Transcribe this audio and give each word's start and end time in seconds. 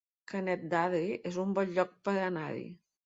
Canet 0.31 0.63
d'Adri 0.71 1.11
es 1.31 1.37
un 1.43 1.53
bon 1.59 1.77
lloc 1.77 1.93
per 2.09 2.15
anar-hi 2.31 2.67